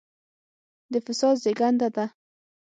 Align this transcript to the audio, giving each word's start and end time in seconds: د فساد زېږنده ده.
د 0.91 0.93
فساد 1.05 1.35
زېږنده 1.43 1.87
ده. 1.95 2.05